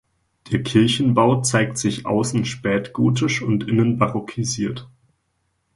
Der 0.51 0.63
Kirchenbau 0.63 1.43
zeigt 1.43 1.77
sich 1.77 2.07
außen 2.07 2.43
spätgotisch 2.43 3.43
und 3.43 3.67
innen 3.67 3.99
barockisiert. 3.99 4.89